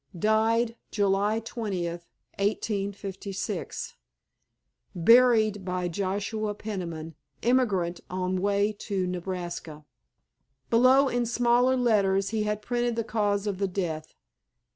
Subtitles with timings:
[0.17, 2.07] Died July 20th,
[2.39, 3.97] 1856.
[4.95, 9.85] Buried by Joshua Peniman, emigrant, on way to Nebraska."
[10.71, 14.15] Below in smaller letters he had printed the cause of the death.